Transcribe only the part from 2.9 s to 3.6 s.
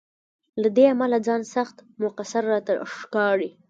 ښکاري.